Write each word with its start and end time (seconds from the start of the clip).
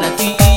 para 0.00 0.14
ti. 0.14 0.47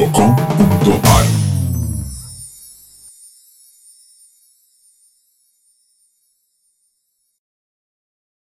attaquant 0.00 0.57